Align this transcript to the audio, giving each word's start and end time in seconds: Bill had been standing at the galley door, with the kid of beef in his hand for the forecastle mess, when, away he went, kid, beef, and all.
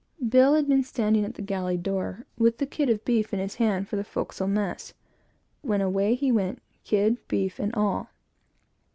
Bill 0.29 0.55
had 0.55 0.67
been 0.67 0.81
standing 0.81 1.23
at 1.25 1.35
the 1.35 1.43
galley 1.43 1.77
door, 1.77 2.25
with 2.35 2.57
the 2.57 2.65
kid 2.65 2.89
of 2.89 3.05
beef 3.05 3.35
in 3.35 3.39
his 3.39 3.57
hand 3.61 3.87
for 3.87 3.97
the 3.97 4.03
forecastle 4.03 4.47
mess, 4.47 4.95
when, 5.61 5.79
away 5.79 6.15
he 6.15 6.31
went, 6.31 6.59
kid, 6.83 7.19
beef, 7.27 7.59
and 7.59 7.71
all. 7.75 8.09